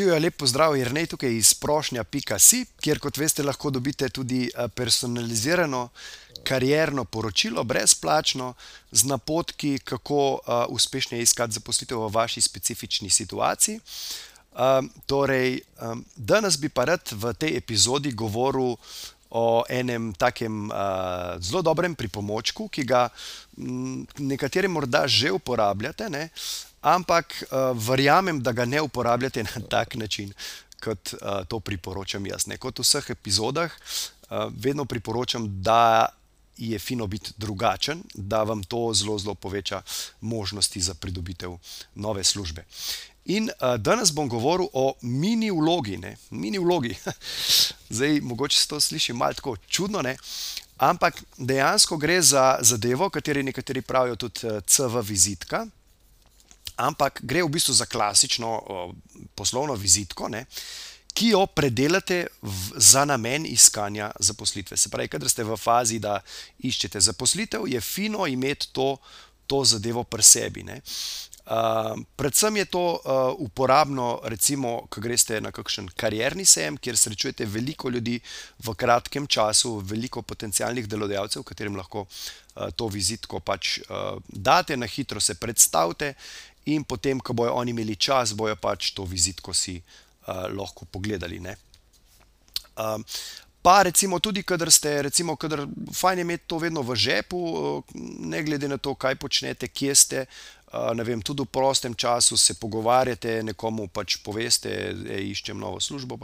[0.00, 5.88] Živijo, lep pozdrav, Jrnej tukaj iz prošnja.si, kjer, kot veste, lahko dobite tudi eh, personalizirano
[6.46, 8.52] karjerno poročilo, brezplačno,
[8.92, 13.80] z napotki, kako uh, uspešno je iskati zaposlitev v vaši specifični situaciji.
[14.52, 18.76] Uh, torej, um, danes bi pa rad v tej epizodi govoril
[19.30, 23.08] o enem takem uh, zelo dobrem pripomočku, ki ga
[23.58, 26.28] m, nekateri morda že uporabljate, ne?
[26.80, 30.32] ampak uh, verjamem, da ga ne uporabljate na tak način,
[30.80, 32.46] kot uh, to priporočam jaz.
[32.46, 32.56] Ne?
[32.56, 36.08] Kot v vseh epizodah, uh, vedno priporočam, da
[36.58, 39.82] je fino biti drugačen, da vam to zelo, zelo poveča
[40.20, 41.58] možnosti za pridobitev
[41.94, 42.64] nove službe.
[43.28, 45.98] In uh, danes bom govoril o mini vlogi.
[46.00, 46.16] Ne?
[46.30, 46.94] Mini vlogi.
[47.96, 50.16] Zdaj, mogoče se to sliši malo tako čudno, ne?
[50.78, 55.66] ampak dejansko gre za zadevo, kateri nekateri pravijo tudi CV vizitka
[56.78, 58.94] ampak gre v bistvu za klasično uh,
[59.34, 60.46] poslovno vizitko, ne,
[61.14, 64.76] ki jo predelate v, za namen iskanja zaposlitve.
[64.78, 66.20] Se pravi, kadar ste v fazi, da
[66.62, 68.94] iščete zaposlitev, je fino imeti to,
[69.50, 70.62] to zadevo pri sebi.
[70.62, 70.78] Ne.
[71.48, 77.46] Uh, predvsem je to uh, uporabno, recimo, ko greste na kakšen karjerni sejem, kjer srečujete
[77.48, 78.18] veliko ljudi
[78.66, 84.86] v kratkem času, veliko potencijalnih delodajalcev, katerim lahko uh, to vizitko pač uh, date, na
[84.86, 86.12] hitro se predstavite
[86.68, 91.40] in potem, ko bojo oni imeli čas, bojo pač to vizitko si uh, lahko pogledali.
[92.76, 93.00] Uh,
[93.62, 95.64] pa recimo tudi, kadar ste, recimo, kadar
[95.96, 97.40] fajn je imeti to vedno v žepu,
[98.20, 100.26] ne glede na to, kaj počnete, kje ste.
[100.68, 106.18] Uh, vem, tudi v prostem času se pogovarjate, nekomu pač poveste, da iščem novo službo.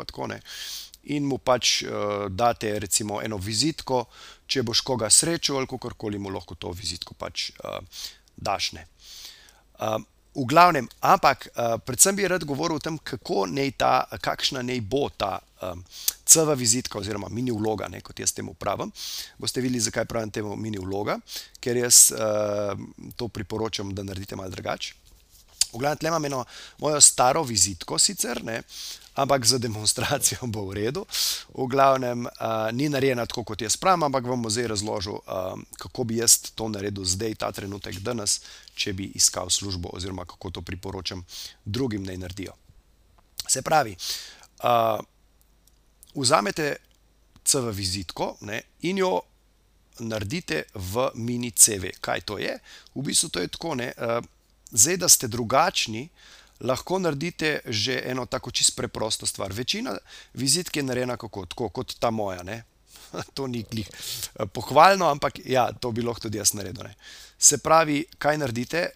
[1.04, 4.06] In mu pač uh, date, recimo, eno vizitko,
[4.46, 7.80] če boš koga srečal, ali kako koli mu lahko to vizitko pač uh,
[8.36, 8.72] daš.
[9.80, 10.00] Uh,
[10.34, 14.80] V glavnem, ampak uh, predvsem bi rad govoril o tem, kako naj ta, kakšna naj
[14.82, 15.84] bo ta um,
[16.26, 18.90] CV vizitka oziroma mini vloga, ne, kot jaz temu pravim.
[19.38, 21.20] Boste videli, zakaj pravim temu mini vloga,
[21.62, 22.74] ker jaz uh,
[23.14, 25.03] to priporočam, da naredite malo drugače.
[25.74, 26.44] V glavnem, tle imam eno
[26.78, 28.60] mojo staro vizitko sicer, ne,
[29.14, 31.04] ampak za demonstracijo bo v redu.
[31.54, 35.58] V glavnem, uh, ni narejena tako, kot jaz pravim, ampak vam bom zdaj razložil, uh,
[35.78, 38.40] kako bi jaz to naredil zdaj, ta trenutek, danes,
[38.74, 41.24] če bi iskal službo, oziroma kako to priporočam
[41.64, 42.54] drugim, da naredijo.
[43.48, 43.96] Se pravi,
[44.62, 44.98] uh,
[46.14, 46.76] vzamete
[47.44, 49.20] CV vizitko ne, in jo.
[49.94, 51.92] Naredite v mini CV.
[52.02, 52.50] Kaj to je?
[52.96, 53.92] V bistvu to je tako, ne,
[54.70, 59.52] zdaj, da ste drugačni, uh, lahko naredite že eno tako čisto preprosto stvar.
[59.52, 59.96] Večina
[60.34, 62.42] vizitk je narejena kako, tako kot ta moja.
[62.42, 62.64] Ne?
[63.34, 66.84] To ni glih eh, pohvalno, ampak ja, to bi lahko tudi jaz naredil.
[66.84, 66.94] Ne?
[67.38, 68.90] Se pravi, kaj naredite?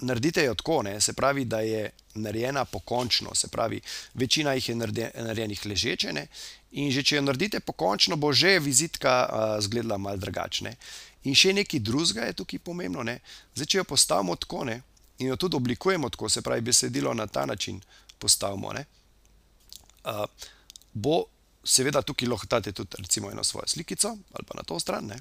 [0.00, 1.00] Naredite jo tako, ne?
[1.00, 3.80] se pravi, da je narejena pokončno, se pravi,
[4.14, 6.12] večina jih je narejenih ležeče.
[6.12, 6.26] Ne?
[6.70, 10.76] In že če jo naredite pokončno, bo že vizitka uh, izgledala malo drugačne.
[11.24, 13.02] In še nekaj drugega je tukaj pomembno.
[13.02, 13.18] Ne?
[13.54, 14.82] Zdaj, če jo postavimo tako, ne?
[15.18, 17.80] in jo tudi oblikujemo tako, se pravi, besedilo na ta način
[18.18, 18.70] postavimo.
[20.04, 20.24] Uh,
[20.92, 21.24] bo
[21.64, 25.06] seveda tukaj lahko date tudi recimo eno svojo slikico ali pa na to stran.
[25.06, 25.18] Ne?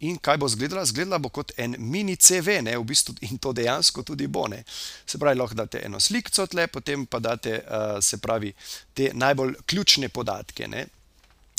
[0.00, 0.84] In kaj bo izgledala?
[0.84, 2.76] Zgledala bo kot en mini CV, ne?
[2.78, 4.46] v bistvu in to dejansko tudi bo.
[4.48, 4.62] Ne?
[5.06, 8.52] Se pravi, lahko date eno sliko tle, potem pa date, uh, se pravi,
[8.94, 10.68] te najbolj ključne podatke.
[10.68, 10.86] Ne?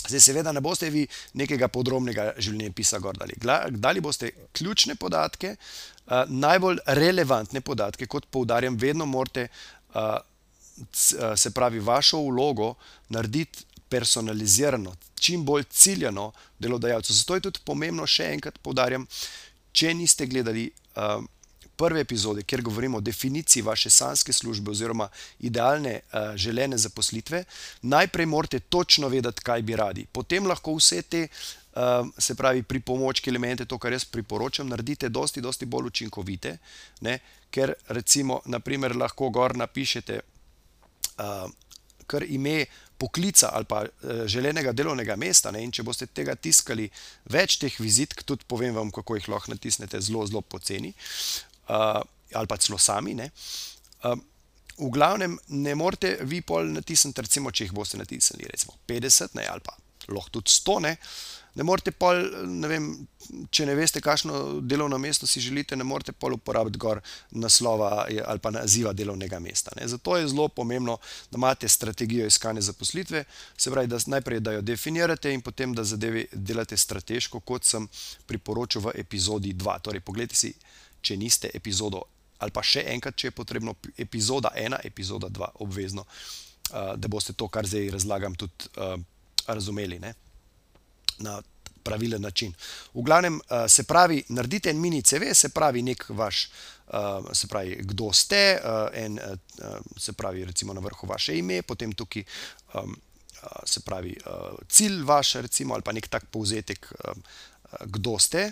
[0.07, 1.05] Zdaj, seveda, ne boste vi
[1.37, 3.37] nekega podrobnega življenjepisa gor dali.
[3.71, 9.47] Dali boste ključne podatke, uh, najbolj relevantne podatke, kot poudarjam, vedno morate,
[9.93, 10.17] uh,
[11.35, 12.73] se pravi, vašo vlogo
[13.13, 17.13] narediti personalizirano, čim bolj ciljano delodajalcu.
[17.13, 19.05] Zato je tudi pomembno, še enkrat poudarjam,
[19.71, 20.69] če niste gledali.
[21.75, 25.07] Prve epizode, kjer govorimo o definiciji vaše sanske službe oziroma
[25.39, 27.43] idealne uh, želene zaposlitve,
[27.81, 30.05] najprej morate točno vedeti, kaj bi radi.
[30.11, 31.27] Potem lahko vse te,
[31.73, 36.57] uh, se pravi, pripomočke, elemente, to, kar jaz priporočam, naredite dosti, dosti bolj učinkovite,
[37.01, 37.19] ne?
[37.51, 40.21] ker recimo, naprimer, lahko gor napišete
[41.17, 41.49] uh,
[42.07, 42.65] kar ime.
[43.01, 43.79] Poklica ali pa
[44.29, 45.49] želenega delovnega mesta.
[45.51, 45.63] Ne?
[45.65, 46.83] In če boste tega tiskali
[47.33, 50.93] več teh vizitk, tudi povem vam, kako jih lahko natisnete zelo, zelo poceni
[51.71, 52.01] uh,
[52.35, 53.15] ali pa celo sami.
[54.03, 54.17] Uh,
[54.81, 59.47] v glavnem, ne morete vi pol natisniti, recimo, če jih boste natisnili, recimo 50 ne,
[59.47, 59.77] ali pa
[60.11, 60.95] lahko tudi 100, ne,
[61.55, 62.87] ne morete pol, ne vem,
[63.53, 67.01] če ne veste, kakšno delovno mesto si želite, ne morete pol uporabiti gor
[67.37, 69.75] naslova ali pa naziva delovnega mesta.
[69.77, 69.87] Ne.
[69.87, 70.97] Zato je zelo pomembno,
[71.31, 73.23] da imate strategijo iskanja zaposlitve,
[73.57, 77.87] se pravi, da najprej da jo definirate in potem da zadeve delate strateško, kot sem
[78.25, 79.79] priporočil v epizodi 2.
[79.83, 80.53] Torej, pogledajte si,
[81.01, 82.03] če niste epizodo
[82.41, 86.07] ali pa še enkrat, če je potrebno, epizoda 1, epizoda 2, obvezno,
[86.71, 88.65] da boste to, kar zdaj razlagam, tudi
[89.45, 89.99] razumeli.
[90.01, 90.15] Ne
[91.21, 91.41] na
[91.83, 92.53] pravilen način.
[92.93, 96.49] V glavnem, uh, se pravi, naredite en mini CV, se pravi, nek vaš,
[96.87, 101.61] uh, se pravi, kdo ste, uh, en, uh, se pravi, recimo na vrhu vaše ime,
[101.61, 102.23] potem tukaj,
[102.73, 102.95] um,
[103.43, 107.13] uh, se pravi, uh, cilj vaš, recimo, ali pa nek tak povzetek, uh,
[107.85, 108.51] kdo ste.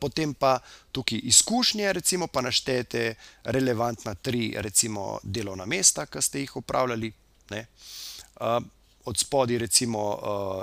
[0.00, 0.58] Potem pa
[0.92, 7.12] tukaj izkušnje, recimo, pa naštejete relevantna tri, recimo, delovna mesta, ki ste jih upravljali.
[7.48, 8.62] Uh,
[9.04, 10.00] od spodaj, recimo,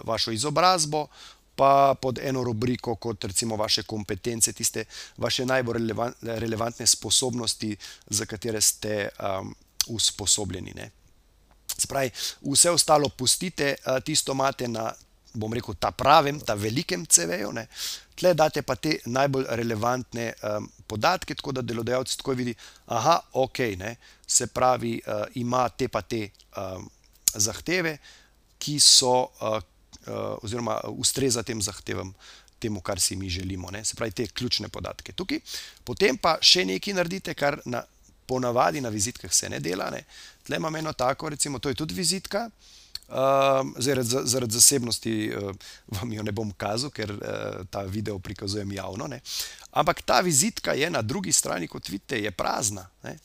[0.04, 1.08] vašo izobrazbo,
[1.56, 4.86] pa pod eno rubriko, kot recimo vaše kompetence, tiste
[5.18, 9.10] vaše najbolj relevant, relevantne sposobnosti, za katere ste
[9.88, 10.74] usposobljeni.
[10.76, 10.92] Ne.
[11.78, 12.12] Spravi,
[12.52, 14.94] vse ostalo pustite, tisto imate na,
[15.36, 17.52] bom rekel, ta pravem, ta velikem CV-ju.
[18.16, 22.56] Tle date pa te najbolj relevantne um, podatke, tako da delodajalec tako vidi,
[22.88, 23.76] da okay,
[24.28, 26.88] se pravi, uh, ima te pa te um,
[27.34, 27.98] zahteve,
[28.58, 29.60] ki so, uh,
[30.08, 32.14] uh, oziroma ustreza tem zahtevam,
[32.60, 33.72] temu, kar si mi želimo.
[33.72, 33.84] Ne?
[33.86, 35.42] Se pravi, te ključne podatke tukaj.
[35.84, 37.84] Potem pa še nekaj naredite, kar na,
[38.26, 39.90] ponavadi na vizitkah se ne dela.
[39.92, 40.06] Ne?
[40.48, 42.50] Tle imamo eno tako, recimo, to je tudi vizitka.
[43.08, 45.52] Zaradi, zaradi zasebnosti uh,
[46.00, 49.08] vam jo ne bom kazal, ker uh, ta video prikazujem javno.
[49.08, 49.22] Ne?
[49.72, 52.88] Ampak ta vizitka je na drugi strani, kot vidite, je prazna.
[53.04, 53.18] Ne?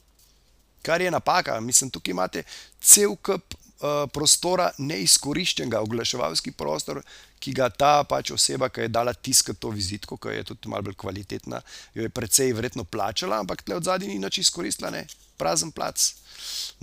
[0.83, 1.61] Kar je napaka.
[1.61, 2.45] Mislim, tukaj imate
[2.81, 6.99] cel kup Eh, prostora neizkoriščenega, oglaševalski prostor,
[7.41, 10.85] ki ga ta pač oseba, ki je dala tiskati to vizitko, ki je tudi malo
[10.91, 11.63] bolj kvalitetna,
[11.97, 15.07] jo je precej verjetno plačala, ampak tle od zadnji ni nič izkoristila, ne,
[15.41, 16.11] prazen plac.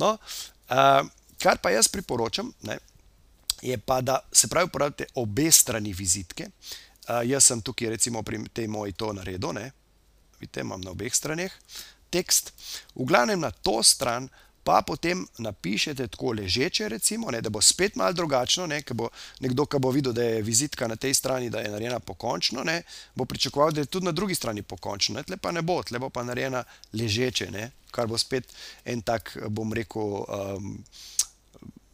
[0.01, 0.15] No,
[0.73, 1.11] uh,
[1.41, 2.77] kar pa jaz priporočam, ne,
[3.61, 6.49] je pa, da se pravi uporabite obe strani vizitke.
[7.07, 9.55] Uh, jaz sem tukaj recimo pri tej moji to naredil,
[10.39, 11.53] vidite, imam na obeh straneh
[12.09, 12.53] tekst.
[12.95, 14.29] V glavnem na to stran
[14.67, 18.65] pa potem napišete tako ležeče, recimo, ne, da bo spet malo drugačno.
[18.67, 19.07] Ne, bo
[19.39, 22.81] nekdo, ki bo videl, da je vizitka na tej strani, da je narejena pokončno, ne,
[23.15, 25.23] bo pričakoval, da je tudi na drugi strani pokončno.
[25.23, 26.65] Tle pa ne bo, tle bo pa narejena
[26.99, 28.51] ležeče, ne, kar bo spet
[28.83, 30.25] en tak, bom rekel.
[30.27, 30.73] Um,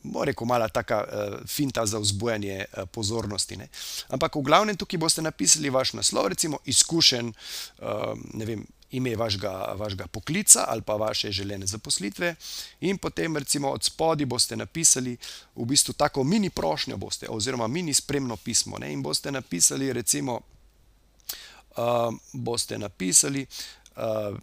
[0.04, 3.56] Rekel, malo taka uh, finta za vzbujanje uh, pozornosti.
[3.56, 3.70] Ne.
[4.12, 9.74] Ampak v glavnem tukaj boste napisali vaš naslov, recimo izkušen, uh, ne vem, ime vašega,
[9.78, 12.36] vašega poklica ali pa vaše želene zaposlitve,
[12.82, 15.18] in potem, recimo, od spodaj boste napisali
[15.56, 18.78] v bistvu tako mini prošnjo, boste, oziroma mini spremno pismo.
[18.78, 20.40] Ne, in boste napisali, recimo,
[21.78, 23.46] uh, boste napisali.
[23.96, 24.38] Uh,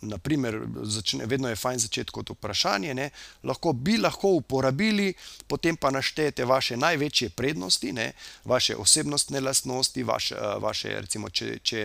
[0.00, 3.08] Naprimer, začne, vedno je fajn začeti kot vprašanje, ne,
[3.42, 5.08] lahko bi lahko uporabili,
[5.50, 8.12] potem pa naštejete vaše največje prednosti, ne,
[8.44, 11.82] vaše osebnostne lastnosti, vaše, vaše recimo, če, če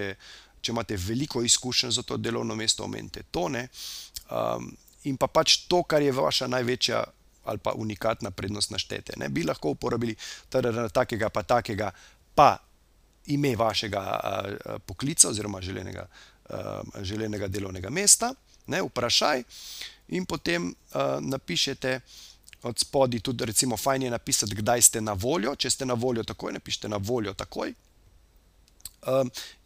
[0.63, 3.49] če imate veliko izkušenj za to delovno mesto, omenite to.
[3.51, 4.69] Um,
[5.03, 7.03] in pa pač to, kar je vaša največja
[7.43, 9.17] ali pa unikatna prednost naštete.
[9.19, 9.27] Ne?
[9.29, 10.15] Bi lahko uporabili
[10.93, 11.91] takega, pa takega,
[12.35, 12.55] pa
[13.35, 18.33] ime vašega uh, poklica oziroma želenega, uh, želenega delovnega mesta,
[18.67, 18.81] ne?
[18.81, 19.43] vprašaj,
[20.15, 21.99] in potem uh, napišete.
[22.63, 25.51] Od spodaj tudi, recimo, fajn je napisati, kdaj ste na voljo.
[25.59, 27.73] Če ste na voljo takoj, napišite na voljo takoj.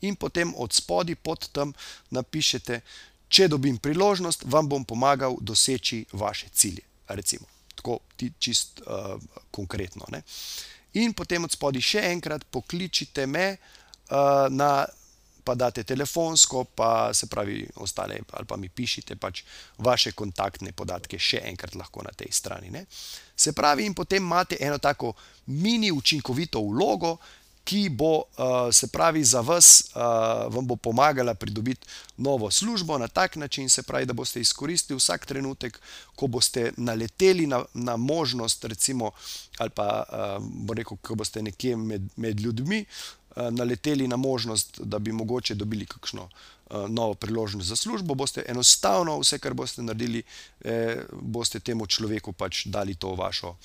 [0.02, 1.74] In potem od spodaj pod tem
[2.10, 2.82] napišete,
[3.30, 6.84] če dobim priložnost, vam bom pomagal doseči vaše cilje.
[7.08, 8.00] Recimo, tako
[8.40, 9.16] čist uh,
[9.52, 10.08] konkretno.
[10.12, 10.24] Ne?
[11.00, 14.86] In potem od spodaj še enkrat pokličite me uh, na.
[15.48, 19.46] Pa date telefonsko, pa se pravi, ostale, ali pa mi pišite pač
[19.80, 22.68] vaše kontaktne podatke, še enkrat lahko na tej strani.
[22.68, 22.82] Ne?
[23.32, 25.14] Se pravi, in potem imate eno tako
[25.48, 27.14] mini učinkovito vlogo,
[27.68, 30.02] ki bo, uh, se pravi, za vas, uh,
[30.54, 35.26] vam bo pomagala pridobiti novo službo na tak način, se pravi, da boste izkoristili vsak
[35.26, 35.80] trenutek,
[36.16, 39.12] ko boste naleteli na, na možnost, recimo,
[39.58, 42.86] ali pa uh, bo rekel, ko boste nekje med, med ljudmi.
[43.38, 46.24] Naleteli na možnost, da bi mogoče dobili kakšno
[46.88, 50.24] novo priložnost za službo, boste enostavno vse, kar boste naredili,
[50.62, 53.56] eh, boste temu človeku pač dali to vašo,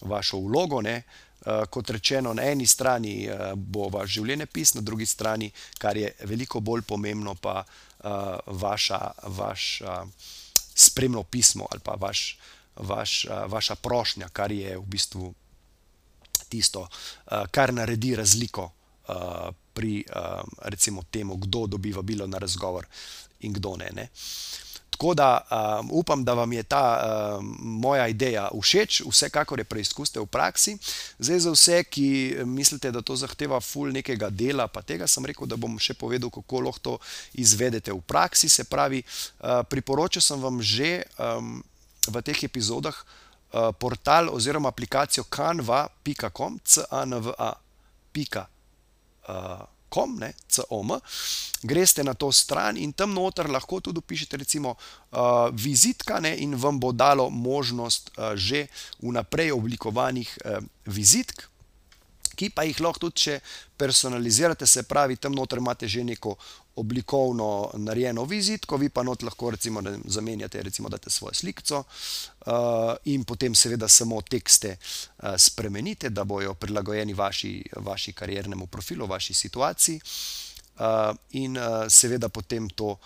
[0.00, 0.82] vašo vlogo.
[0.82, 1.02] Ne?
[1.44, 6.08] Eh, kot rečeno, na eni strani uh, bo vaš življenjepis, na drugi strani, kar je
[6.24, 9.98] veliko bolj pomembno, pa uh, vaša, vaša
[10.56, 12.38] spremno pismo ali pa vaš,
[12.76, 15.28] vaš, vaša prošnja, kar je v bistvu
[16.48, 16.86] tisto,
[17.50, 18.64] kar naredi razliko
[19.74, 19.92] pri
[20.66, 22.86] recimo temu, kdo dobi vabilo na razgovor
[23.46, 23.90] in kdo ne.
[23.94, 24.08] ne.
[24.94, 26.84] Tako da um, upam, da vam je ta
[27.38, 30.76] um, moja ideja všeč, vsekakor je preizkusite v praksi.
[31.18, 32.06] Zdaj, za vse, ki
[32.46, 36.30] mislite, da to zahteva ful nekega dela, pa tega sem rekel, da bom še povedal,
[36.30, 36.94] kako lahko to
[37.34, 38.46] izvedete v praksi.
[38.48, 41.58] Se pravi, uh, priporočil sem vam že um,
[42.06, 48.46] v teh epizodah uh, portal oziroma aplikacijo canva.com, c-a-n-v-a.com.
[49.24, 50.96] Uh, com, ne, com,
[51.62, 56.58] greste na to stran in tam noter lahko tudi pišete, recimo, uh, vizitka, ne, in
[56.58, 58.66] vam bo dalo možnost uh, že
[59.02, 61.46] vnaprej oblikovanih uh, vizitk.
[62.34, 63.38] Ki pa jih lahko tudi,
[63.76, 66.36] personalizirate, se pravi, tam noter imate že neko
[66.76, 72.54] oblikovno narejeno vizitko, vi pa not lahko recimo zamenjate, recimo date svojo slikco uh,
[73.04, 79.34] in potem seveda samo tekste uh, spremenite, da bojo prilagojeni vaši, vaši kariernemu profilu, vaši
[79.34, 80.00] situaciji
[80.78, 82.96] uh, in uh, seveda potem to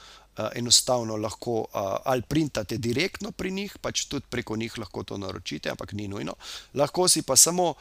[0.54, 1.64] enostavno lahko
[2.04, 6.34] ali printate direktno pri njih, pač tudi preko njih lahko to naročite, ampak ni nujno.
[6.74, 7.76] Lahko si pa samo uh,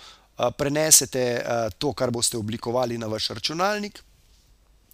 [0.57, 4.03] prenesete uh, to, kar boste oblikovali na vaš računalnik,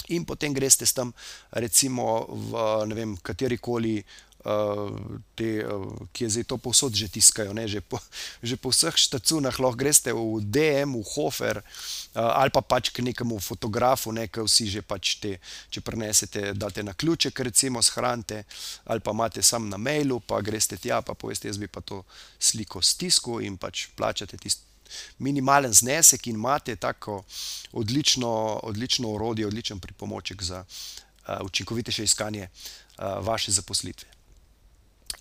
[0.07, 1.13] in potem greste tam,
[1.51, 2.51] recimo, v
[2.87, 4.03] ne vem, kateri koli.
[4.43, 4.91] Uh,
[5.39, 5.63] te,
[6.11, 7.95] ki je zdaj to povsod že tiskajo, ne, že, po,
[8.43, 11.63] že po vseh štacunah, lahko greste v DM, v Hofer
[12.11, 15.39] ali pa pač k nekemu fotografu, ne, ki vsi že pač te,
[15.71, 18.43] če prenesete, date na ključek, recimo, shranite
[18.83, 22.03] ali pa imate sam na mailu, pa greste tja, pa poveste, jaz bi pa to
[22.35, 24.72] sliko stisku in pač plačate tisto
[25.17, 27.23] minimalen znesek in imate tako
[27.71, 34.09] odlično, odlično orodje, odličen pripomoček za uh, učinkovitejše iskanje uh, vaše zaposlitve.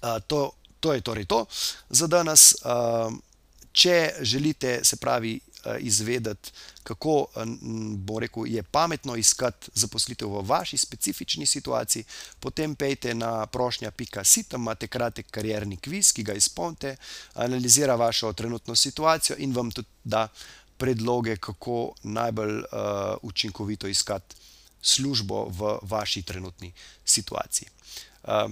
[0.02, 0.50] Uh, to,
[0.80, 1.46] to je torej to
[1.90, 2.54] za danes.
[2.64, 3.12] Uh,
[3.72, 5.40] če želite, se pravi,
[5.80, 6.52] izvedeti,
[6.82, 7.40] kako eh,
[8.20, 12.04] rekel, je pametno iskati zaposlitev v vaši specifični situaciji,
[12.40, 16.96] potem pejte na prošnja.si, tam imate kratek karjerni kviz, ki ga izpolnite,
[17.34, 20.28] analizira vašo trenutno situacijo in vam tudi da
[20.76, 22.64] predloge, kako najbolj uh,
[23.22, 24.36] učinkovito iskati
[24.82, 26.72] službo v vaši trenutni
[27.04, 27.68] situaciji.
[28.24, 28.50] Uh,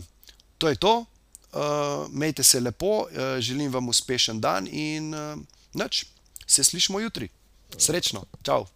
[0.58, 1.04] to je to.
[1.52, 5.38] Uh, Mejte se lepo, uh, želim vam uspešen dan in uh,
[5.74, 6.04] nič
[6.50, 7.28] se slišmo jutri.
[7.78, 8.66] Srečno, čau.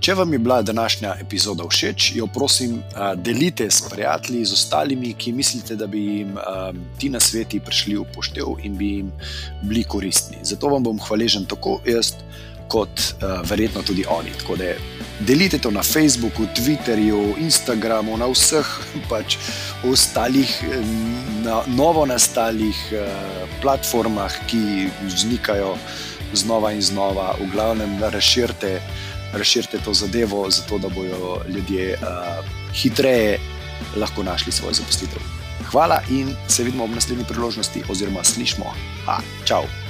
[0.00, 2.76] Če vam je bila današnja epizoda všeč, jo prosim,
[3.16, 6.36] delite s prijatelji, z ostalimi, ki mislite, da bi jim
[7.00, 9.10] ti na sveti prišli v poštev in bi jim
[9.62, 10.38] bili koristni.
[10.42, 12.12] Zato vam bom hvaležen tako jaz,
[12.68, 13.02] kot
[13.50, 14.30] verjetno tudi oni.
[14.38, 14.72] Tako da
[15.26, 18.68] delite to na Facebooku, Twitterju, Instagramu, na vseh
[19.10, 19.38] pač
[19.84, 20.52] ostalih,
[21.42, 22.76] na novo nastalih
[23.62, 25.74] platformah, ki vznikajo
[26.32, 28.80] znova in znova, v glavnem, razširite,
[29.32, 33.38] razširite to zadevo, zato da bodo ljudje uh, hitreje
[33.96, 35.18] lahko našli svojo zaposlitev.
[35.70, 38.64] Hvala in se vidimo ob naslednji priložnosti, oziroma slišmo.
[39.06, 39.85] Ha, čau!